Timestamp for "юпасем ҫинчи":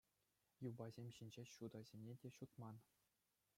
0.69-1.45